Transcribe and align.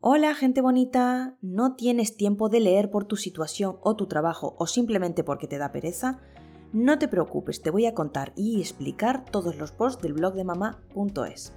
Hola 0.00 0.36
gente 0.36 0.60
bonita, 0.60 1.34
¿no 1.42 1.74
tienes 1.74 2.16
tiempo 2.16 2.48
de 2.48 2.60
leer 2.60 2.88
por 2.88 3.06
tu 3.06 3.16
situación 3.16 3.78
o 3.82 3.96
tu 3.96 4.06
trabajo 4.06 4.54
o 4.56 4.68
simplemente 4.68 5.24
porque 5.24 5.48
te 5.48 5.58
da 5.58 5.72
pereza? 5.72 6.20
No 6.72 7.00
te 7.00 7.08
preocupes, 7.08 7.62
te 7.62 7.70
voy 7.70 7.84
a 7.84 7.94
contar 7.94 8.32
y 8.36 8.60
explicar 8.60 9.24
todos 9.24 9.56
los 9.56 9.72
posts 9.72 10.00
del 10.00 10.12
blog 10.12 10.34
de 10.34 10.44
mamá.es. 10.44 11.52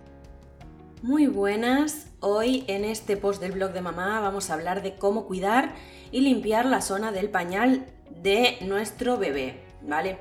Muy 1.04 1.28
buenas, 1.28 2.08
hoy 2.20 2.64
en 2.66 2.84
este 2.84 3.16
post 3.16 3.40
del 3.40 3.52
blog 3.52 3.74
de 3.74 3.82
mamá 3.82 4.20
vamos 4.22 4.50
a 4.50 4.56
hablar 4.56 4.82
de 4.82 4.96
cómo 4.96 5.28
cuidar 5.28 5.76
y 6.12 6.22
limpiar 6.22 6.66
la 6.66 6.82
zona 6.82 7.12
del 7.12 7.30
pañal 7.30 7.86
de 8.24 8.58
nuestro 8.62 9.20
bebé, 9.20 9.64
¿vale? 9.84 10.18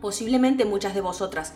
Posiblemente 0.00 0.64
muchas 0.64 0.94
de 0.94 1.02
vosotras 1.02 1.52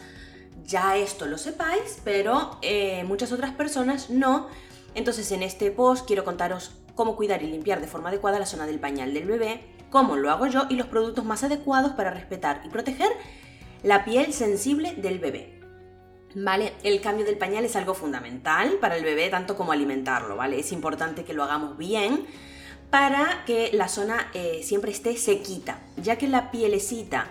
ya 0.62 0.98
esto 0.98 1.24
lo 1.24 1.38
sepáis, 1.38 2.02
pero 2.04 2.58
eh, 2.60 3.02
muchas 3.04 3.32
otras 3.32 3.52
personas 3.52 4.10
no 4.10 4.48
entonces 4.96 5.30
en 5.30 5.42
este 5.42 5.70
post 5.70 6.06
quiero 6.06 6.24
contaros 6.24 6.72
cómo 6.94 7.14
cuidar 7.14 7.42
y 7.42 7.46
limpiar 7.46 7.80
de 7.80 7.86
forma 7.86 8.08
adecuada 8.08 8.40
la 8.40 8.46
zona 8.46 8.66
del 8.66 8.80
pañal 8.80 9.14
del 9.14 9.26
bebé, 9.26 9.60
cómo 9.90 10.16
lo 10.16 10.30
hago 10.30 10.46
yo 10.46 10.66
y 10.68 10.74
los 10.74 10.88
productos 10.88 11.24
más 11.24 11.44
adecuados 11.44 11.92
para 11.92 12.10
respetar 12.10 12.62
y 12.64 12.68
proteger 12.68 13.10
la 13.82 14.04
piel 14.04 14.32
sensible 14.32 14.94
del 14.94 15.18
bebé. 15.18 15.60
¿Vale? 16.34 16.72
El 16.82 17.00
cambio 17.00 17.24
del 17.24 17.38
pañal 17.38 17.64
es 17.64 17.76
algo 17.76 17.94
fundamental 17.94 18.78
para 18.80 18.96
el 18.96 19.04
bebé, 19.04 19.28
tanto 19.30 19.56
como 19.56 19.72
alimentarlo, 19.72 20.36
¿vale? 20.36 20.58
Es 20.58 20.72
importante 20.72 21.24
que 21.24 21.32
lo 21.32 21.44
hagamos 21.44 21.78
bien 21.78 22.26
para 22.90 23.44
que 23.46 23.70
la 23.72 23.88
zona 23.88 24.30
eh, 24.34 24.60
siempre 24.62 24.90
esté 24.90 25.16
sequita, 25.16 25.80
ya 25.96 26.16
que 26.16 26.28
la 26.28 26.50
pielecita 26.50 27.26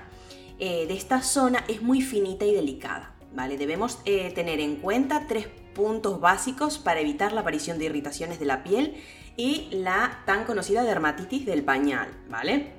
eh, 0.58 0.88
de 0.88 0.94
esta 0.96 1.22
zona 1.22 1.63
es 1.68 1.82
muy 1.82 2.02
finita 2.02 2.46
y 2.46 2.54
delicada, 2.54 3.13
¿vale? 3.34 3.58
Debemos 3.58 4.00
eh, 4.05 4.32
tener 4.34 4.60
en 4.60 4.77
cuenta 4.77 5.26
tres 5.27 5.48
puntos 5.76 6.20
básicos 6.20 6.80
para 6.80 7.02
evitar 7.02 7.34
la 7.34 7.42
aparición 7.42 7.78
de 7.78 7.86
irritaciones 7.86 8.40
de 8.40 8.46
la 8.46 8.64
piel 8.64 8.96
y 9.38 9.68
la 9.72 10.24
tan 10.26 10.46
conocida 10.46 10.82
dermatitis 10.84 11.46
del 11.46 11.64
pañal, 11.64 12.08
¿vale? 12.30 12.72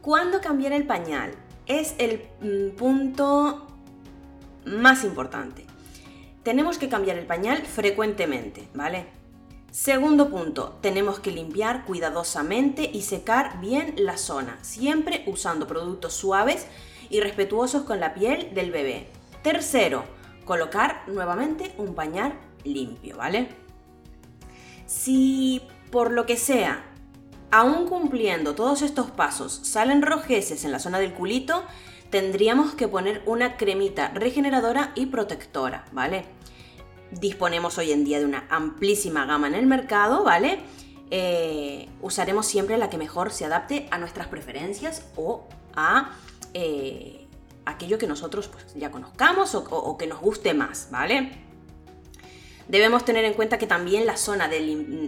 ¿Cuándo 0.00 0.40
cambiar 0.40 0.72
el 0.72 0.86
pañal? 0.86 1.34
Es 1.66 1.94
el 1.98 2.22
mm, 2.40 2.76
punto 2.76 3.66
más 4.64 5.04
importante. 5.04 5.66
Tenemos 6.42 6.78
que 6.78 6.88
cambiar 6.88 7.18
el 7.18 7.26
pañal 7.26 7.58
frecuentemente, 7.58 8.68
¿vale? 8.72 9.06
Segundo 9.70 10.30
punto, 10.30 10.78
tenemos 10.80 11.20
que 11.20 11.30
limpiar 11.30 11.84
cuidadosamente 11.84 12.90
y 12.92 13.02
secar 13.02 13.60
bien 13.60 13.94
la 13.98 14.16
zona, 14.16 14.58
siempre 14.62 15.22
usando 15.26 15.66
productos 15.66 16.14
suaves 16.14 16.66
y 17.08 17.20
respetuosos 17.20 17.82
con 17.82 18.00
la 18.00 18.14
piel 18.14 18.52
del 18.54 18.70
bebé. 18.70 19.06
Tercero, 19.42 20.04
colocar 20.44 21.02
nuevamente 21.06 21.74
un 21.78 21.94
pañal 21.94 22.34
limpio, 22.64 23.16
¿vale? 23.16 23.48
Si 24.86 25.62
por 25.90 26.10
lo 26.12 26.26
que 26.26 26.36
sea, 26.36 26.84
aún 27.50 27.88
cumpliendo 27.88 28.54
todos 28.54 28.82
estos 28.82 29.10
pasos, 29.10 29.60
salen 29.62 30.02
rojeces 30.02 30.64
en 30.64 30.72
la 30.72 30.78
zona 30.78 30.98
del 30.98 31.14
culito, 31.14 31.64
tendríamos 32.10 32.74
que 32.74 32.88
poner 32.88 33.22
una 33.26 33.56
cremita 33.56 34.08
regeneradora 34.08 34.92
y 34.94 35.06
protectora, 35.06 35.84
¿vale? 35.92 36.24
Disponemos 37.12 37.78
hoy 37.78 37.92
en 37.92 38.04
día 38.04 38.18
de 38.18 38.24
una 38.24 38.46
amplísima 38.50 39.26
gama 39.26 39.48
en 39.48 39.54
el 39.54 39.66
mercado, 39.66 40.24
¿vale? 40.24 40.60
Eh, 41.10 41.88
usaremos 42.00 42.46
siempre 42.46 42.78
la 42.78 42.88
que 42.88 42.98
mejor 42.98 43.32
se 43.32 43.44
adapte 43.44 43.88
a 43.90 43.98
nuestras 43.98 44.28
preferencias 44.28 45.08
o 45.16 45.48
a 45.74 46.12
eh, 46.54 47.19
aquello 47.64 47.98
que 47.98 48.06
nosotros 48.06 48.48
pues, 48.48 48.74
ya 48.74 48.90
conozcamos 48.90 49.54
o, 49.54 49.96
que 49.98 50.06
nos 50.06 50.20
guste 50.20 50.54
más, 50.54 50.88
¿vale? 50.90 51.32
Debemos 52.68 53.04
tener 53.04 53.24
en 53.24 53.34
cuenta 53.34 53.58
que 53.58 53.66
también 53.66 54.06
la 54.06 54.16
zona 54.16 54.48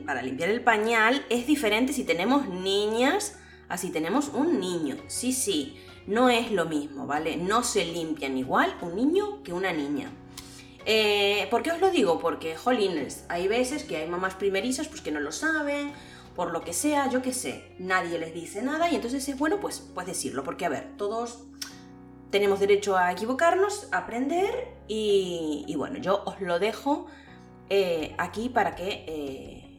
para 0.05 0.22
limpiar 0.22 0.48
el 0.50 0.62
pañal 0.62 1.25
es 1.31 1.47
diferente 1.47 1.92
si 1.92 2.05
tenemos 2.05 2.48
niñas 2.48 3.39
a 3.69 3.78
si 3.78 3.91
tenemos 3.91 4.28
un 4.28 4.59
niño. 4.59 4.97
Sí, 5.06 5.33
sí, 5.33 5.78
no 6.06 6.28
es 6.28 6.50
lo 6.50 6.67
mismo, 6.67 7.06
¿vale? 7.06 7.37
No 7.37 7.62
se 7.62 7.84
limpian 7.84 8.37
igual 8.37 8.76
un 8.82 8.97
niño 8.97 9.43
que 9.44 9.53
una 9.53 9.72
niña. 9.72 10.10
Eh, 10.84 11.47
¿Por 11.50 11.62
qué 11.62 11.71
os 11.71 11.81
lo 11.81 11.91
digo? 11.91 12.19
Porque, 12.19 12.56
jolines, 12.56 13.25
hay 13.28 13.47
veces 13.47 13.84
que 13.84 13.97
hay 13.97 14.09
mamás 14.09 14.34
primerizas 14.34 14.88
pues, 14.88 15.00
que 15.00 15.12
no 15.12 15.21
lo 15.21 15.31
saben, 15.31 15.93
por 16.34 16.50
lo 16.50 16.62
que 16.62 16.72
sea, 16.72 17.09
yo 17.10 17.22
qué 17.22 17.32
sé, 17.32 17.75
nadie 17.78 18.19
les 18.19 18.34
dice 18.34 18.62
nada 18.62 18.91
y 18.91 18.97
entonces 18.97 19.28
es 19.28 19.38
bueno 19.38 19.60
pues, 19.60 19.82
pues 19.94 20.06
decirlo, 20.06 20.43
porque 20.44 20.65
a 20.65 20.71
ver, 20.71 20.97
todos 20.97 21.44
tenemos 22.32 22.60
derecho 22.60 22.97
a 22.97 23.12
equivocarnos, 23.12 23.88
a 23.93 23.98
aprender 23.98 24.72
y, 24.88 25.72
bueno, 25.76 25.98
yo 25.98 26.22
os 26.25 26.41
lo 26.41 26.59
dejo 26.59 27.06
eh, 27.69 28.15
aquí 28.19 28.48
para 28.48 28.75
que 28.75 29.04
eh, 29.06 29.78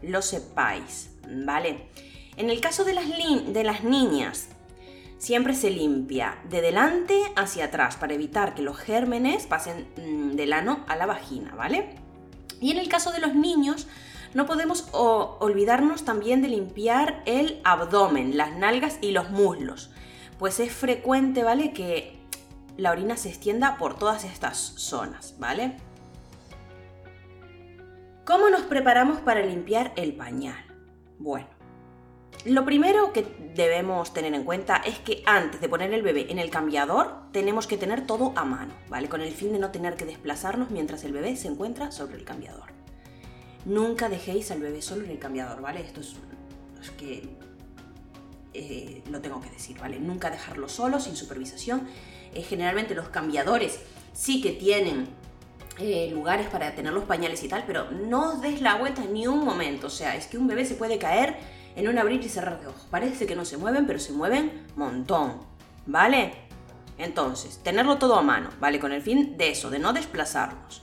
lo 0.00 0.22
sepáis, 0.22 1.10
¿vale? 1.28 1.88
En 2.36 2.48
el 2.48 2.60
caso 2.60 2.84
de 2.84 2.94
las, 2.94 3.82
niñas, 3.82 4.48
siempre 5.18 5.54
se 5.54 5.70
limpia 5.70 6.38
de 6.48 6.62
delante 6.62 7.20
hacia 7.34 7.66
atrás 7.66 7.96
para 7.96 8.14
evitar 8.14 8.54
que 8.54 8.62
los 8.62 8.78
gérmenes 8.78 9.46
pasen 9.46 9.88
mm, 9.96 10.36
del 10.36 10.52
ano 10.52 10.84
a 10.86 10.94
la 10.94 11.06
vagina, 11.06 11.56
¿vale? 11.56 11.96
Y 12.60 12.70
en 12.70 12.78
el 12.78 12.88
caso 12.88 13.10
de 13.10 13.18
los 13.18 13.34
niños, 13.34 13.88
no 14.32 14.46
podemos 14.46 14.88
olvidarnos 14.92 16.04
también 16.04 16.40
de 16.40 16.48
limpiar 16.48 17.22
el 17.26 17.60
abdomen, 17.64 18.36
las 18.36 18.56
nalgas 18.56 18.98
y 19.00 19.10
los 19.10 19.30
muslos 19.30 19.90
pues 20.44 20.60
es 20.60 20.74
frecuente, 20.74 21.42
¿vale? 21.42 21.72
Que 21.72 22.18
la 22.76 22.90
orina 22.90 23.16
se 23.16 23.30
extienda 23.30 23.78
por 23.78 23.98
todas 23.98 24.24
estas 24.24 24.58
zonas, 24.58 25.36
¿vale? 25.38 25.78
¿Cómo 28.26 28.50
nos 28.50 28.60
preparamos 28.60 29.20
para 29.20 29.40
limpiar 29.40 29.94
el 29.96 30.14
pañal? 30.14 30.62
Bueno, 31.18 31.46
lo 32.44 32.66
primero 32.66 33.14
que 33.14 33.22
debemos 33.54 34.12
tener 34.12 34.34
en 34.34 34.44
cuenta 34.44 34.76
es 34.76 34.98
que 34.98 35.22
antes 35.24 35.62
de 35.62 35.68
poner 35.70 35.94
el 35.94 36.02
bebé 36.02 36.30
en 36.30 36.38
el 36.38 36.50
cambiador, 36.50 37.22
tenemos 37.32 37.66
que 37.66 37.78
tener 37.78 38.06
todo 38.06 38.34
a 38.36 38.44
mano, 38.44 38.74
¿vale? 38.90 39.08
Con 39.08 39.22
el 39.22 39.32
fin 39.32 39.50
de 39.50 39.58
no 39.58 39.70
tener 39.70 39.96
que 39.96 40.04
desplazarnos 40.04 40.70
mientras 40.70 41.04
el 41.04 41.14
bebé 41.14 41.36
se 41.36 41.48
encuentra 41.48 41.90
sobre 41.90 42.16
el 42.16 42.24
cambiador. 42.26 42.68
Nunca 43.64 44.10
dejéis 44.10 44.50
al 44.50 44.60
bebé 44.60 44.82
solo 44.82 45.06
en 45.06 45.12
el 45.12 45.18
cambiador, 45.18 45.62
¿vale? 45.62 45.80
Esto 45.80 46.00
es, 46.00 46.16
es 46.82 46.90
que 46.90 47.34
eh, 48.54 49.02
lo 49.10 49.20
tengo 49.20 49.40
que 49.40 49.50
decir, 49.50 49.78
¿vale? 49.78 49.98
Nunca 49.98 50.30
dejarlo 50.30 50.68
solo, 50.68 51.00
sin 51.00 51.16
supervisación. 51.16 51.88
Eh, 52.32 52.42
generalmente 52.42 52.94
los 52.94 53.08
cambiadores 53.08 53.80
sí 54.12 54.40
que 54.40 54.52
tienen 54.52 55.08
eh, 55.78 56.08
lugares 56.12 56.46
para 56.46 56.72
tener 56.74 56.92
los 56.92 57.04
pañales 57.04 57.42
y 57.42 57.48
tal, 57.48 57.64
pero 57.66 57.90
no 57.90 58.38
des 58.40 58.60
la 58.60 58.76
vuelta 58.76 59.02
ni 59.04 59.26
un 59.26 59.44
momento. 59.44 59.88
O 59.88 59.90
sea, 59.90 60.14
es 60.14 60.28
que 60.28 60.38
un 60.38 60.46
bebé 60.46 60.64
se 60.64 60.76
puede 60.76 60.98
caer 60.98 61.36
en 61.74 61.88
un 61.88 61.98
abrir 61.98 62.22
y 62.22 62.28
cerrar 62.28 62.60
de 62.60 62.68
ojos. 62.68 62.86
Parece 62.90 63.26
que 63.26 63.34
no 63.34 63.44
se 63.44 63.56
mueven, 63.56 63.86
pero 63.86 63.98
se 63.98 64.12
mueven 64.12 64.66
montón, 64.76 65.40
¿vale? 65.86 66.34
Entonces, 66.96 67.58
tenerlo 67.58 67.98
todo 67.98 68.16
a 68.16 68.22
mano, 68.22 68.50
¿vale? 68.60 68.78
Con 68.78 68.92
el 68.92 69.02
fin 69.02 69.36
de 69.36 69.50
eso, 69.50 69.68
de 69.68 69.80
no 69.80 69.92
desplazarnos. 69.92 70.82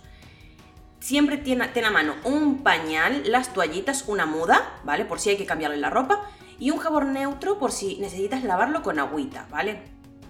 Siempre 1.00 1.38
ten 1.38 1.86
a 1.86 1.92
mano 1.92 2.16
un 2.26 2.62
pañal, 2.64 3.24
las 3.32 3.53
toallitas, 3.53 4.03
una 4.08 4.26
muda, 4.26 4.82
¿vale? 4.84 5.06
Por 5.06 5.22
si 5.22 5.30
hay 5.30 5.38
que 5.38 5.46
cambiarle 5.46 5.78
la 5.78 5.90
ropa 5.90 6.30
y 6.61 6.69
un 6.69 6.77
jabón 6.77 7.11
neutro 7.11 7.57
por 7.57 7.72
si 7.72 7.95
necesitas 7.95 8.44
lavarlo 8.44 8.83
con 8.83 8.99
agüita, 8.99 9.47
¿vale? 9.49 9.79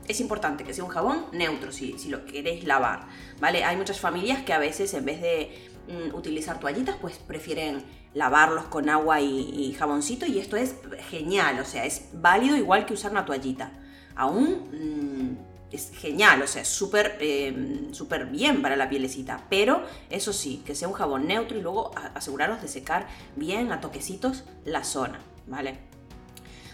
Es 0.08 0.22
importante 0.22 0.64
que 0.64 0.74
sea 0.74 0.86
un 0.86 0.90
jabón 0.90 1.26
neutro 1.34 1.74
si, 1.74 2.00
si 2.00 2.08
lo 2.08 2.26
queréis 2.26 2.64
lavar, 2.64 3.06
¿vale? 3.42 3.66
Hay 3.66 3.76
muchas 3.76 4.00
familias 4.00 4.42
que 4.42 4.54
a 4.54 4.58
veces 4.58 4.94
en 4.94 5.04
vez 5.04 5.20
de 5.20 5.52
mm, 5.90 6.16
utilizar 6.16 6.58
toallitas, 6.58 6.96
pues 7.02 7.18
prefieren 7.18 7.84
lavarlos 8.14 8.64
con 8.66 8.88
agua 8.88 9.20
y, 9.20 9.76
jaboncito 9.78 10.26
y 10.26 10.40
esto 10.40 10.56
es 10.56 10.76
genial, 11.10 11.60
o 11.60 11.66
sea, 11.66 11.84
es 11.84 12.06
válido 12.14 12.56
igual 12.56 12.86
que 12.86 12.94
usar 12.94 13.12
una 13.12 13.26
toallita. 13.26 13.74
Aún 14.16 14.70
mm, 14.72 15.74
es 15.76 15.92
genial, 15.92 16.42
o 16.44 16.48
sea, 16.48 16.64
súper 16.64 17.18
em, 17.20 17.94
súper 17.94 18.28
bien 18.28 18.62
para 18.62 18.78
la 18.78 18.88
pielecita, 18.88 19.48
pero 19.50 19.84
eso 20.10 20.32
sí, 20.32 20.64
que 20.66 20.76
sea 20.76 20.88
un 20.88 20.94
jabón 20.94 21.28
neutro 21.28 21.58
y 21.58 21.62
luego 21.62 21.92
aseguraros 22.16 22.62
de 22.62 22.70
secar 22.70 23.08
bien 23.36 23.74
a 23.74 23.82
toquecitos 23.82 24.46
la 24.64 24.86
zona, 24.86 25.20
¿vale? 25.46 25.91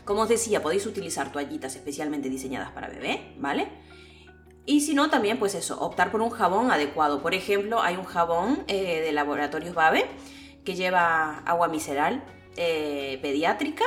Como 0.08 0.22
os 0.22 0.30
decía, 0.30 0.62
podéis 0.62 0.86
utilizar 0.86 1.34
toallitas 1.34 1.76
especialmente 1.76 2.30
diseñadas 2.30 2.72
para 2.72 2.88
bebé, 2.88 3.36
¿vale? 3.38 3.68
Y 4.66 4.80
si 4.82 4.94
no, 4.94 5.10
también 5.10 5.38
pues 5.38 5.54
eso, 5.54 5.80
optar 5.82 6.12
por 6.12 6.22
un 6.22 6.30
jabón 6.30 6.72
adecuado. 6.72 7.22
Por 7.22 7.34
ejemplo, 7.34 7.82
hay 7.82 7.98
un 7.98 8.06
jabón 8.06 8.64
eh, 8.68 9.02
de 9.02 9.12
laboratorios 9.12 9.76
Babe 9.76 10.06
que 10.64 10.76
lleva 10.76 11.40
agua 11.40 11.68
micelar 11.68 12.26
eh, 12.56 13.20
pediátrica 13.22 13.84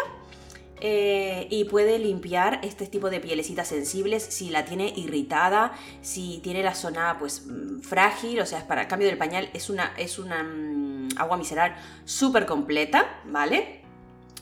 eh, 0.83 1.47
y 1.51 1.65
puede 1.65 1.99
limpiar 1.99 2.61
este 2.63 2.87
tipo 2.87 3.09
de 3.09 3.21
pielecitas 3.21 3.69
sensibles 3.69 4.23
si 4.23 4.51
la 4.51 4.67
tiene 4.67 4.93
irritada, 4.97 5.73
si 6.03 6.41
tiene 6.43 6.63
la 6.63 6.75
zona 6.75 7.17
pues 7.19 7.47
mm, 7.47 7.81
frágil, 7.81 8.41
o 8.41 8.47
sea, 8.47 8.59
es 8.59 8.65
para 8.65 8.89
cambio 8.89 9.09
del 9.09 9.19
pañal, 9.19 9.49
es 9.55 9.71
una, 9.71 9.95
es 9.97 10.19
una 10.19 10.43
mm, 10.43 11.09
agua 11.17 11.39
micelar 11.39 11.77
súper 12.05 12.47
completa, 12.47 13.21
¿vale? 13.27 13.80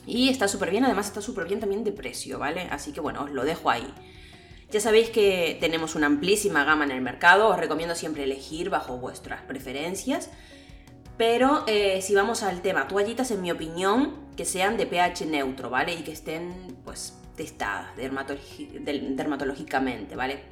Y 0.09 0.29
está 0.29 0.47
súper 0.47 0.71
bien, 0.71 0.85
además 0.85 1.07
está 1.07 1.21
súper 1.21 1.47
bien 1.47 1.59
también 1.59 1.83
de 1.83 1.91
precio, 1.91 2.39
¿vale? 2.39 2.67
Así 2.71 2.91
que 2.91 2.99
bueno, 2.99 3.25
os 3.25 3.31
lo 3.31 3.45
dejo 3.45 3.69
ahí. 3.69 3.93
Ya 4.71 4.79
sabéis 4.79 5.09
que 5.09 5.57
tenemos 5.59 5.95
una 5.95 6.07
amplísima 6.07 6.63
gama 6.63 6.83
en 6.83 6.91
el 6.91 7.01
mercado, 7.01 7.49
os 7.49 7.57
recomiendo 7.57 7.95
siempre 7.95 8.23
elegir 8.23 8.69
bajo 8.69 8.97
vuestras 8.97 9.41
preferencias. 9.43 10.29
Pero 11.17 11.63
eh, 11.67 12.01
si 12.01 12.15
vamos 12.15 12.43
al 12.43 12.61
tema, 12.61 12.87
toallitas, 12.87 13.31
en 13.31 13.41
mi 13.41 13.51
opinión, 13.51 14.15
que 14.35 14.45
sean 14.45 14.77
de 14.77 14.85
pH 14.85 15.25
neutro, 15.25 15.69
¿vale? 15.69 15.93
Y 15.93 16.03
que 16.03 16.11
estén, 16.11 16.77
pues, 16.85 17.17
testadas 17.35 17.95
dermatológicamente, 17.95 20.15
¿vale? 20.15 20.43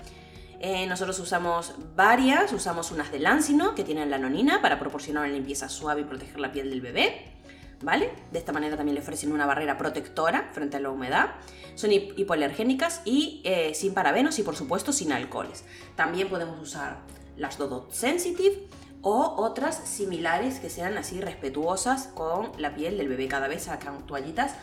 Eh, 0.60 0.88
nosotros 0.88 1.20
usamos 1.20 1.74
varias, 1.96 2.52
usamos 2.52 2.92
unas 2.92 3.12
de 3.12 3.20
Lancino 3.20 3.76
que 3.76 3.84
tienen 3.84 4.10
la 4.10 4.18
nonina 4.18 4.62
para 4.62 4.80
proporcionar 4.80 5.26
una 5.26 5.34
limpieza 5.34 5.70
suave 5.70 6.02
y 6.02 6.06
proteger 6.06 6.40
la 6.40 6.52
piel 6.52 6.70
del 6.70 6.82
bebé. 6.82 7.37
¿Vale? 7.82 8.12
De 8.32 8.40
esta 8.40 8.52
manera 8.52 8.76
también 8.76 8.96
le 8.96 9.02
ofrecen 9.02 9.32
una 9.32 9.46
barrera 9.46 9.78
protectora 9.78 10.50
frente 10.52 10.78
a 10.78 10.80
la 10.80 10.90
humedad. 10.90 11.36
Son 11.76 11.92
hipoalergénicas 11.92 13.02
y 13.06 13.42
eh, 13.44 13.74
sin 13.76 13.94
parabenos 13.94 14.40
y 14.40 14.44
por 14.44 14.56
supuesto 14.56 14.92
sin 14.92 15.12
alcoholes. 15.12 15.64
También 15.96 16.28
podemos 16.28 16.60
usar 16.60 17.02
las 17.36 17.58
Dodot 17.60 17.92
Sensitive 17.92 18.68
o 19.04 19.36
otras 19.38 19.76
similares 19.76 20.60
que 20.60 20.72
sean 20.72 20.98
así 20.98 21.22
respetuosas 21.22 22.08
con 22.08 22.52
la 22.58 22.74
piel 22.74 22.98
del 22.98 23.10
bebé. 23.10 23.28
Cada 23.28 23.48
vez 23.48 23.64
sacan 23.64 24.08
toallitas 24.08 24.56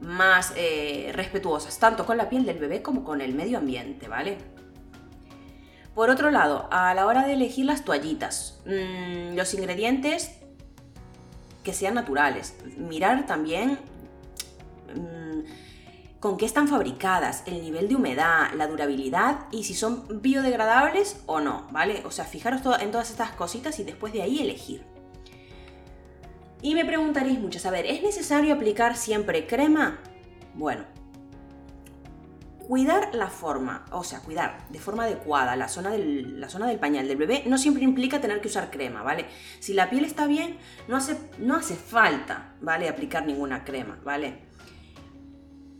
más 0.00 0.52
eh, 0.56 1.10
respetuosas, 1.14 1.78
tanto 1.78 2.04
con 2.04 2.16
la 2.16 2.28
piel 2.28 2.44
del 2.44 2.58
bebé 2.58 2.82
como 2.82 3.04
con 3.04 3.20
el 3.20 3.34
medio 3.34 3.58
ambiente, 3.58 4.08
¿vale? 4.08 4.38
Por 5.94 6.10
otro 6.10 6.30
lado, 6.30 6.68
a 6.70 6.94
la 6.94 7.06
hora 7.06 7.26
de 7.26 7.34
elegir 7.34 7.66
las 7.66 7.84
toallitas, 7.84 8.60
mm, 8.64 9.36
los 9.36 9.52
ingredientes 9.54 10.41
que 11.62 11.72
sean 11.72 11.94
naturales. 11.94 12.56
Mirar 12.76 13.26
también 13.26 13.78
mm, 14.94 16.20
con 16.20 16.36
qué 16.36 16.46
están 16.46 16.68
fabricadas, 16.68 17.42
el 17.46 17.62
nivel 17.62 17.88
de 17.88 17.96
humedad, 17.96 18.52
la 18.54 18.68
durabilidad 18.68 19.46
y 19.50 19.64
si 19.64 19.74
son 19.74 20.22
biodegradables 20.22 21.20
o 21.26 21.40
no, 21.40 21.66
¿vale? 21.72 22.02
O 22.04 22.10
sea, 22.10 22.24
fijaros 22.24 22.62
en 22.80 22.90
todas 22.90 23.10
estas 23.10 23.32
cositas 23.32 23.78
y 23.80 23.84
después 23.84 24.12
de 24.12 24.22
ahí 24.22 24.40
elegir. 24.40 24.84
Y 26.60 26.76
me 26.76 26.84
preguntaréis 26.84 27.40
mucho, 27.40 27.58
a 27.66 27.72
ver, 27.72 27.86
¿es 27.86 28.02
necesario 28.02 28.54
aplicar 28.54 28.96
siempre 28.96 29.48
crema? 29.48 29.98
Bueno, 30.54 30.84
Cuidar 32.66 33.14
la 33.14 33.28
forma, 33.28 33.84
o 33.90 34.04
sea, 34.04 34.20
cuidar 34.20 34.66
de 34.68 34.78
forma 34.78 35.04
adecuada 35.04 35.56
la 35.56 35.68
zona, 35.68 35.90
del, 35.90 36.40
la 36.40 36.48
zona 36.48 36.66
del 36.68 36.78
pañal 36.78 37.08
del 37.08 37.16
bebé 37.16 37.42
no 37.46 37.58
siempre 37.58 37.82
implica 37.82 38.20
tener 38.20 38.40
que 38.40 38.48
usar 38.48 38.70
crema, 38.70 39.02
¿vale? 39.02 39.26
Si 39.58 39.74
la 39.74 39.90
piel 39.90 40.04
está 40.04 40.26
bien, 40.26 40.58
no 40.86 40.96
hace, 40.96 41.18
no 41.38 41.56
hace 41.56 41.74
falta, 41.74 42.54
¿vale? 42.60 42.88
Aplicar 42.88 43.26
ninguna 43.26 43.64
crema, 43.64 43.98
¿vale? 44.04 44.38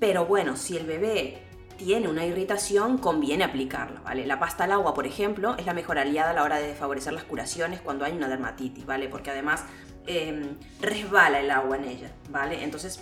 Pero 0.00 0.26
bueno, 0.26 0.56
si 0.56 0.76
el 0.76 0.84
bebé 0.84 1.42
tiene 1.76 2.08
una 2.08 2.26
irritación, 2.26 2.98
conviene 2.98 3.44
aplicarla, 3.44 4.00
¿vale? 4.00 4.26
La 4.26 4.38
pasta 4.38 4.64
al 4.64 4.72
agua, 4.72 4.94
por 4.94 5.06
ejemplo, 5.06 5.56
es 5.58 5.66
la 5.66 5.74
mejor 5.74 5.98
aliada 5.98 6.30
a 6.30 6.34
la 6.34 6.42
hora 6.42 6.58
de 6.58 6.74
favorecer 6.74 7.12
las 7.12 7.24
curaciones 7.24 7.80
cuando 7.80 8.04
hay 8.04 8.12
una 8.12 8.28
dermatitis, 8.28 8.86
¿vale? 8.86 9.08
Porque 9.08 9.30
además 9.30 9.64
em, 10.06 10.56
resbala 10.80 11.40
el 11.40 11.50
agua 11.50 11.76
en 11.76 11.84
ella, 11.84 12.12
¿vale? 12.30 12.64
Entonces, 12.64 13.00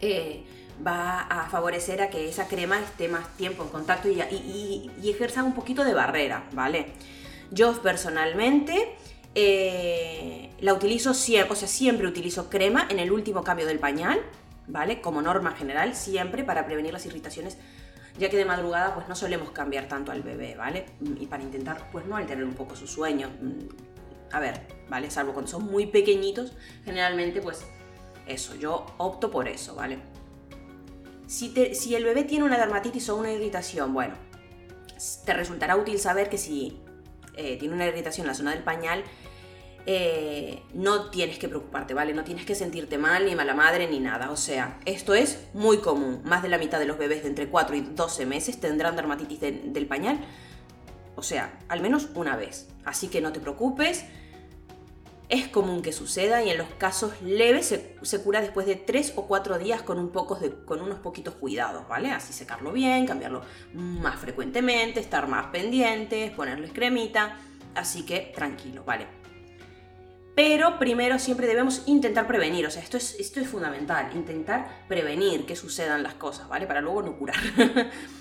eh, 0.00 0.44
va 0.86 1.22
a 1.22 1.48
favorecer 1.48 2.02
a 2.02 2.10
que 2.10 2.28
esa 2.28 2.48
crema 2.48 2.80
esté 2.80 3.08
más 3.08 3.28
tiempo 3.36 3.62
en 3.62 3.68
contacto 3.68 4.08
y, 4.08 4.90
ejerza 5.04 5.42
un 5.42 5.54
poquito 5.54 5.84
de 5.84 5.94
barrera, 5.94 6.44
¿vale? 6.52 6.86
Yo 7.50 7.80
personalmente 7.82 8.94
eh, 9.34 10.50
la 10.60 10.72
utilizo 10.72 11.14
siempre, 11.14 11.52
o 11.52 11.56
sea, 11.56 11.68
siempre 11.68 12.06
utilizo 12.06 12.48
crema 12.48 12.86
en 12.88 12.98
el 12.98 13.12
último 13.12 13.42
cambio 13.42 13.66
del 13.66 13.78
pañal, 13.78 14.20
¿vale? 14.66 15.00
Como 15.00 15.20
norma 15.22 15.52
general, 15.52 15.94
siempre 15.94 16.44
para 16.44 16.64
prevenir 16.66 16.92
las 16.92 17.06
irritaciones, 17.06 17.58
ya 18.18 18.30
que 18.30 18.36
de 18.36 18.44
madrugada 18.44 18.94
pues 18.94 19.08
no 19.08 19.14
solemos 19.14 19.50
cambiar 19.50 19.88
tanto 19.88 20.12
al 20.12 20.22
bebé, 20.22 20.54
¿vale? 20.56 20.86
Y 21.18 21.26
para 21.26 21.42
intentar 21.42 21.90
pues 21.90 22.06
no 22.06 22.16
alterar 22.16 22.44
un 22.44 22.54
poco 22.54 22.76
su 22.76 22.86
sueño. 22.86 23.28
A 24.32 24.40
ver, 24.40 24.60
¿vale? 24.88 25.10
Salvo 25.10 25.32
cuando 25.32 25.50
son 25.50 25.64
muy 25.64 25.86
pequeñitos, 25.86 26.52
generalmente 26.84 27.40
pues 27.40 27.64
eso, 28.26 28.54
yo 28.54 28.86
opto 28.98 29.30
por 29.30 29.48
eso, 29.48 29.74
¿vale? 29.74 29.98
Si, 31.30 31.94
el 31.94 32.02
bebé 32.02 32.24
tiene 32.24 32.44
una 32.44 32.58
dermatitis 32.58 33.08
o 33.08 33.14
una 33.14 33.30
irritación, 33.30 33.94
bueno, 33.94 34.14
te 35.24 35.32
resultará 35.32 35.76
útil 35.76 36.00
saber 36.00 36.28
que 36.28 36.36
si 36.36 36.80
eh, 37.36 37.56
tiene 37.56 37.72
una 37.72 37.86
irritación 37.86 38.24
en 38.24 38.28
la 38.28 38.34
zona 38.34 38.50
del 38.50 38.64
pañal, 38.64 39.04
eh, 39.86 40.64
no 40.74 41.08
tienes 41.10 41.38
que 41.38 41.48
preocuparte, 41.48 41.94
¿vale? 41.94 42.14
No 42.14 42.24
tienes 42.24 42.44
que 42.44 42.56
sentirte 42.56 42.98
mal, 42.98 43.26
ni 43.26 43.36
mala 43.36 43.54
madre, 43.54 43.86
ni 43.86 44.00
nada. 44.00 44.32
O 44.32 44.36
sea, 44.36 44.80
esto 44.86 45.14
es 45.14 45.38
muy 45.54 45.78
común. 45.78 46.20
Más 46.24 46.42
de 46.42 46.48
la 46.48 46.58
mitad 46.58 46.80
de 46.80 46.86
los 46.86 46.98
bebés 46.98 47.22
de 47.22 47.28
entre 47.28 47.48
4 47.48 47.76
y 47.76 47.80
12 47.82 48.26
meses 48.26 48.58
tendrán 48.58 48.96
dermatitis 48.96 49.38
del 49.40 49.86
pañal. 49.86 50.18
O 51.14 51.22
sea, 51.22 51.60
al 51.68 51.80
menos 51.80 52.08
una 52.16 52.34
vez. 52.34 52.66
Así 52.84 53.06
que 53.06 53.20
no 53.20 53.32
te 53.32 53.38
preocupes, 53.38 54.04
es 55.30 55.46
común 55.48 55.80
que 55.80 55.92
suceda 55.92 56.42
y 56.42 56.50
en 56.50 56.58
los 56.58 56.68
casos 56.76 57.12
leves 57.22 57.66
se, 58.02 58.22
cura 58.22 58.40
después 58.40 58.66
de 58.66 58.74
3 58.74 59.14
o 59.16 59.26
4 59.26 59.58
días 59.58 59.82
con, 59.82 59.98
un 59.98 60.08
con 60.08 60.80
unos 60.80 60.98
poquitos 60.98 61.34
cuidados, 61.36 61.86
¿vale? 61.88 62.10
Así 62.10 62.32
secarlo 62.32 62.72
bien, 62.72 63.06
cambiarlo 63.06 63.42
más 63.72 64.18
frecuentemente, 64.18 64.98
estar 64.98 65.28
más 65.28 65.46
pendientes, 65.46 66.32
ponerles 66.32 66.72
cremita, 66.72 67.38
así 67.76 68.04
que 68.04 68.32
tranquilo, 68.34 68.82
¿vale? 68.84 69.06
Pero 70.34 70.78
primero 70.78 71.18
siempre 71.18 71.46
debemos 71.46 71.82
intentar 71.86 72.26
prevenir, 72.26 72.66
o 72.66 72.70
sea, 72.70 72.82
esto 72.82 72.96
es, 72.96 73.14
esto 73.20 73.40
es 73.40 73.48
fundamental, 73.48 74.10
intentar 74.14 74.84
prevenir 74.88 75.46
que 75.46 75.54
sucedan 75.54 76.02
las 76.02 76.14
cosas, 76.14 76.48
¿vale? 76.48 76.66
Para 76.66 76.80
luego 76.80 77.02
no 77.02 77.16
curar. 77.16 77.36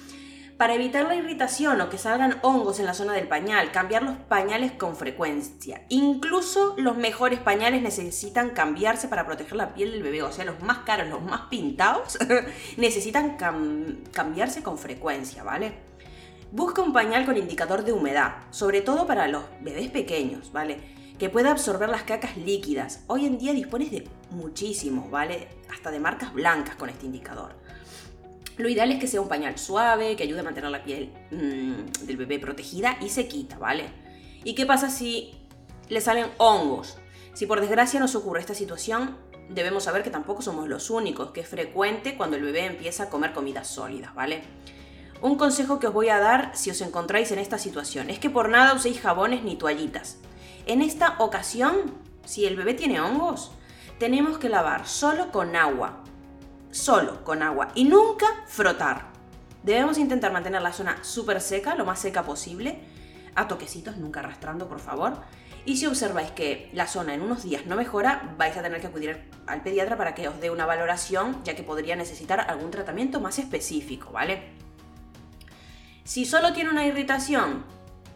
Para 0.59 0.73
evitar 0.73 1.07
la 1.07 1.15
irritación 1.15 1.79
o 1.79 1.87
que 1.87 1.97
salgan 1.97 2.37
hongos 2.41 2.81
en 2.81 2.85
la 2.85 2.93
zona 2.93 3.13
del 3.13 3.29
pañal, 3.29 3.71
cambiar 3.71 4.03
los 4.03 4.17
pañales 4.17 4.73
con 4.73 4.97
frecuencia. 4.97 5.85
Incluso 5.87 6.75
los 6.77 6.97
mejores 6.97 7.39
pañales 7.39 7.81
necesitan 7.81 8.49
cambiarse 8.49 9.07
para 9.07 9.25
proteger 9.25 9.55
la 9.55 9.73
piel 9.73 9.91
del 9.91 10.03
bebé. 10.03 10.21
O 10.21 10.33
sea, 10.33 10.43
los 10.43 10.61
más 10.61 10.79
caros, 10.79 11.07
los 11.07 11.21
más 11.21 11.43
pintados, 11.49 12.17
necesitan 12.77 13.37
cambiarse 14.11 14.61
con 14.61 14.77
frecuencia, 14.77 15.43
¿vale? 15.43 15.75
Busca 16.51 16.81
un 16.81 16.91
pañal 16.91 17.25
con 17.25 17.37
indicador 17.37 17.85
de 17.85 17.93
humedad, 17.93 18.43
sobre 18.49 18.81
todo 18.81 19.07
para 19.07 19.29
los 19.29 19.45
bebés 19.61 19.89
pequeños, 19.89 20.51
¿vale? 20.51 20.81
Que 21.17 21.29
pueda 21.29 21.51
absorber 21.51 21.87
las 21.87 22.03
cacas 22.03 22.35
líquidas. 22.35 23.05
Hoy 23.07 23.27
en 23.27 23.37
día 23.37 23.53
dispones 23.53 23.91
de 23.91 24.09
muchísimos, 24.31 25.09
¿vale? 25.09 25.47
Hasta 25.71 25.89
de 25.89 26.01
marcas 26.01 26.33
blancas 26.33 26.75
con 26.75 26.89
este 26.89 27.05
indicador. 27.05 27.55
Lo 28.59 28.67
ideal 28.67 28.91
es 28.91 28.99
que 28.99 29.07
sea 29.07 29.21
un 29.21 29.29
pañal 29.29 29.57
suave, 29.57 30.17
que 30.17 30.23
ayude 30.23 30.41
a 30.41 30.43
mantener 30.43 30.69
la 30.69 30.83
piel 30.83 31.13
mm, 31.31 32.05
del 32.05 32.17
bebé 32.17 32.39
protegida 32.39 32.97
y 32.99 33.07
se 33.07 33.25
quita, 33.25 33.57
¿vale? 33.57 33.85
¿Y 34.43 34.53
qué 34.53 34.65
pasa 34.65 34.89
si 34.89 35.31
le 35.87 36.01
salen 36.01 36.25
hongos? 36.39 36.97
Si 37.33 37.45
por 37.45 37.61
desgracia 37.61 38.01
nos 38.01 38.15
ocurre 38.15 38.41
esta 38.41 38.53
situación, 38.53 39.15
debemos 39.47 39.85
saber 39.85 40.03
que 40.03 40.09
tampoco 40.09 40.41
somos 40.41 40.67
los 40.67 40.89
únicos, 40.89 41.31
que 41.31 41.39
es 41.39 41.47
frecuente 41.47 42.17
cuando 42.17 42.35
el 42.35 42.43
bebé 42.43 42.65
empieza 42.65 43.03
a 43.03 43.09
comer 43.09 43.31
comidas 43.31 43.65
sólidas, 43.65 44.13
¿vale? 44.13 44.41
Un 45.21 45.37
consejo 45.37 45.79
que 45.79 45.87
os 45.87 45.93
voy 45.93 46.09
a 46.09 46.19
dar 46.19 46.51
si 46.53 46.69
os 46.69 46.81
encontráis 46.81 47.31
en 47.31 47.39
esta 47.39 47.57
situación 47.57 48.09
es 48.09 48.19
que 48.19 48.29
por 48.29 48.49
nada 48.49 48.73
uséis 48.73 48.99
jabones 48.99 49.41
ni 49.41 49.55
toallitas. 49.55 50.17
En 50.65 50.81
esta 50.81 51.15
ocasión, 51.19 51.93
si 52.25 52.45
el 52.45 52.57
bebé 52.57 52.73
tiene 52.73 52.99
hongos, 52.99 53.51
tenemos 53.99 54.37
que 54.37 54.49
lavar 54.49 54.85
solo 54.85 55.31
con 55.31 55.55
agua, 55.55 55.98
solo 56.71 57.23
con 57.23 57.43
agua 57.43 57.69
y 57.75 57.85
nunca 57.85 58.27
frotar. 58.47 59.07
Debemos 59.63 59.97
intentar 59.97 60.31
mantener 60.31 60.61
la 60.61 60.73
zona 60.73 61.03
súper 61.03 61.41
seca, 61.41 61.75
lo 61.75 61.85
más 61.85 61.99
seca 61.99 62.23
posible, 62.23 62.79
a 63.35 63.47
toquecitos, 63.47 63.97
nunca 63.97 64.21
arrastrando, 64.21 64.67
por 64.67 64.79
favor. 64.79 65.17
Y 65.65 65.77
si 65.77 65.85
observáis 65.85 66.31
que 66.31 66.69
la 66.73 66.87
zona 66.87 67.13
en 67.13 67.21
unos 67.21 67.43
días 67.43 67.65
no 67.65 67.75
mejora, 67.75 68.33
vais 68.37 68.55
a 68.57 68.61
tener 68.61 68.79
que 68.79 68.87
acudir 68.87 69.29
al 69.45 69.61
pediatra 69.61 69.97
para 69.97 70.15
que 70.15 70.27
os 70.27 70.39
dé 70.39 70.49
una 70.49 70.65
valoración, 70.65 71.43
ya 71.43 71.55
que 71.55 71.63
podría 71.63 71.95
necesitar 71.95 72.39
algún 72.39 72.71
tratamiento 72.71 73.19
más 73.19 73.37
específico, 73.39 74.11
¿vale? 74.11 74.53
Si 76.05 76.25
solo 76.25 76.53
tiene 76.53 76.69
una 76.69 76.85
irritación, 76.85 77.65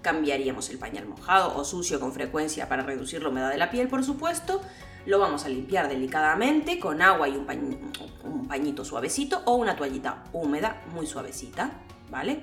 cambiaríamos 0.02 0.70
el 0.70 0.80
pañal 0.80 1.06
mojado 1.06 1.56
o 1.56 1.64
sucio 1.64 2.00
con 2.00 2.14
frecuencia 2.14 2.68
para 2.70 2.84
reducir 2.84 3.22
la 3.22 3.30
humedad 3.30 3.52
de 3.52 3.58
la 3.58 3.70
piel, 3.70 3.88
por 3.88 4.04
supuesto, 4.04 4.62
lo 5.06 5.20
vamos 5.20 5.46
a 5.46 5.50
limpiar 5.50 5.90
delicadamente 5.90 6.80
con 6.80 7.02
agua 7.02 7.28
y 7.28 7.36
un, 7.36 8.48
pañito 8.48 8.86
suavecito 8.86 9.42
o 9.46 9.56
una 9.56 9.76
toallita 9.76 10.24
húmeda 10.32 10.82
muy 10.94 11.08
suavecita, 11.08 11.72
¿vale? 12.10 12.42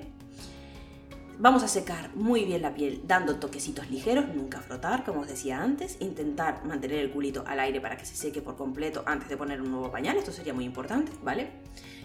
Vamos 1.39 1.63
a 1.63 1.67
secar 1.67 2.15
muy 2.15 2.45
bien 2.45 2.61
la 2.61 2.73
piel 2.73 3.01
dando 3.07 3.37
toquecitos 3.37 3.89
ligeros, 3.89 4.27
nunca 4.27 4.61
frotar, 4.61 5.03
como 5.03 5.21
os 5.21 5.27
decía 5.27 5.61
antes, 5.61 5.97
intentar 5.99 6.63
mantener 6.65 6.99
el 6.99 7.11
culito 7.11 7.43
al 7.47 7.59
aire 7.59 7.81
para 7.81 7.97
que 7.97 8.05
se 8.05 8.15
seque 8.15 8.41
por 8.41 8.55
completo 8.57 9.03
antes 9.07 9.27
de 9.27 9.37
poner 9.37 9.59
un 9.59 9.71
nuevo 9.71 9.89
pañal, 9.89 10.17
esto 10.17 10.31
sería 10.31 10.53
muy 10.53 10.65
importante, 10.65 11.11
¿vale? 11.23 11.49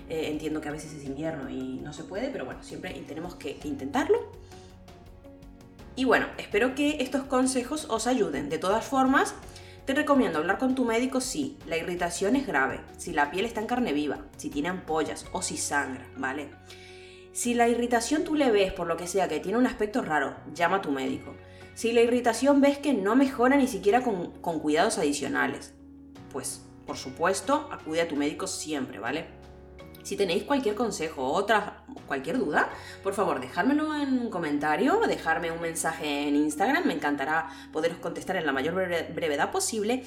Eh, 0.08 0.28
entiendo 0.30 0.60
que 0.60 0.68
a 0.68 0.72
veces 0.72 0.94
es 0.94 1.04
invierno 1.04 1.50
y 1.50 1.80
no 1.82 1.92
se 1.92 2.04
puede, 2.04 2.30
pero 2.30 2.46
bueno, 2.46 2.62
siempre 2.62 2.92
tenemos 3.06 3.34
que 3.34 3.58
intentarlo. 3.64 4.30
Y 5.96 6.04
bueno, 6.04 6.26
espero 6.38 6.74
que 6.74 6.98
estos 7.00 7.24
consejos 7.24 7.86
os 7.88 8.06
ayuden. 8.06 8.48
De 8.48 8.58
todas 8.58 8.84
formas, 8.84 9.34
te 9.86 9.94
recomiendo 9.94 10.40
hablar 10.40 10.58
con 10.58 10.74
tu 10.74 10.84
médico 10.84 11.20
si 11.20 11.56
la 11.66 11.76
irritación 11.76 12.34
es 12.34 12.44
grave, 12.44 12.80
si 12.98 13.12
la 13.12 13.30
piel 13.30 13.44
está 13.44 13.60
en 13.60 13.68
carne 13.68 13.92
viva, 13.92 14.18
si 14.36 14.50
tiene 14.50 14.68
ampollas 14.68 15.26
o 15.32 15.42
si 15.42 15.56
sangra, 15.56 16.08
¿vale? 16.16 16.50
Si 17.32 17.54
la 17.54 17.68
irritación 17.68 18.24
tú 18.24 18.34
le 18.34 18.50
ves 18.50 18.72
por 18.72 18.88
lo 18.88 18.96
que 18.96 19.06
sea 19.06 19.28
que 19.28 19.38
tiene 19.38 19.58
un 19.58 19.66
aspecto 19.66 20.02
raro, 20.02 20.34
llama 20.52 20.78
a 20.78 20.82
tu 20.82 20.90
médico. 20.90 21.36
Si 21.74 21.92
la 21.92 22.00
irritación 22.00 22.60
ves 22.60 22.78
que 22.78 22.94
no 22.94 23.14
mejora 23.14 23.56
ni 23.56 23.68
siquiera 23.68 24.02
con, 24.02 24.32
con 24.40 24.58
cuidados 24.58 24.98
adicionales, 24.98 25.72
pues 26.32 26.62
por 26.84 26.96
supuesto 26.96 27.68
acude 27.70 28.00
a 28.00 28.08
tu 28.08 28.16
médico 28.16 28.48
siempre, 28.48 28.98
¿vale? 28.98 29.26
Si 30.06 30.16
tenéis 30.16 30.44
cualquier 30.44 30.76
consejo 30.76 31.26
o 31.26 31.32
otra, 31.32 31.82
cualquier 32.06 32.38
duda, 32.38 32.70
por 33.02 33.12
favor, 33.12 33.40
dejármelo 33.40 33.92
en 33.92 34.20
un 34.20 34.30
comentario, 34.30 35.00
dejarme 35.08 35.50
un 35.50 35.60
mensaje 35.60 36.28
en 36.28 36.36
Instagram, 36.36 36.86
me 36.86 36.94
encantará 36.94 37.48
poderos 37.72 37.98
contestar 37.98 38.36
en 38.36 38.46
la 38.46 38.52
mayor 38.52 38.74
brevedad 38.74 39.50
posible. 39.50 40.04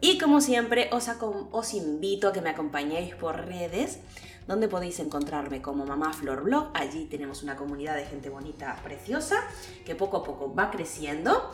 Y 0.00 0.16
como 0.16 0.40
siempre, 0.40 0.88
os, 0.92 1.10
os 1.50 1.74
invito 1.74 2.28
a 2.28 2.32
que 2.32 2.40
me 2.40 2.48
acompañéis 2.48 3.14
por 3.16 3.36
redes, 3.36 4.00
donde 4.46 4.66
podéis 4.66 4.98
encontrarme 4.98 5.60
como 5.60 5.84
Mamá 5.84 6.14
Flor 6.14 6.42
Blog. 6.42 6.70
Allí 6.72 7.04
tenemos 7.04 7.42
una 7.42 7.54
comunidad 7.54 7.96
de 7.96 8.06
gente 8.06 8.30
bonita, 8.30 8.80
preciosa, 8.82 9.36
que 9.84 9.94
poco 9.94 10.16
a 10.16 10.24
poco 10.24 10.54
va 10.54 10.70
creciendo. 10.70 11.50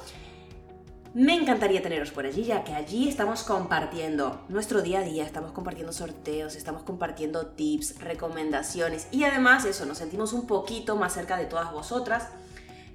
Me 1.12 1.34
encantaría 1.34 1.82
teneros 1.82 2.12
por 2.12 2.24
allí, 2.24 2.44
ya 2.44 2.62
que 2.62 2.72
allí 2.72 3.08
estamos 3.08 3.42
compartiendo 3.42 4.44
nuestro 4.48 4.80
día 4.80 5.00
a 5.00 5.02
día, 5.02 5.24
estamos 5.24 5.50
compartiendo 5.50 5.92
sorteos, 5.92 6.54
estamos 6.54 6.84
compartiendo 6.84 7.48
tips, 7.48 7.98
recomendaciones 7.98 9.08
y 9.10 9.24
además 9.24 9.64
eso, 9.64 9.86
nos 9.86 9.98
sentimos 9.98 10.32
un 10.32 10.46
poquito 10.46 10.94
más 10.94 11.12
cerca 11.12 11.36
de 11.36 11.46
todas 11.46 11.72
vosotras. 11.72 12.28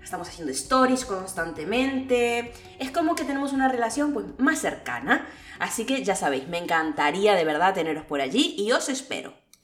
Estamos 0.01 0.29
haciendo 0.29 0.53
stories 0.53 1.03
constantemente. 1.03 2.53
Es 2.79 2.91
como 2.91 3.15
que 3.15 3.25
tenemos 3.25 3.51
una 3.51 3.67
relación 3.67 4.13
pues, 4.13 4.27
más 4.37 4.59
cercana. 4.59 5.27
Así 5.59 5.85
que 5.85 6.01
ya 6.03 6.15
sabéis, 6.15 6.47
me 6.47 6.59
encantaría 6.59 7.33
de 7.33 7.43
verdad 7.43 7.73
teneros 7.73 8.05
por 8.05 8.21
allí 8.21 8.55
y 8.57 8.71
os 8.71 8.87
espero. 8.87 9.33